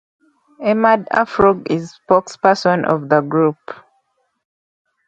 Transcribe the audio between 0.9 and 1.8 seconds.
Afroogh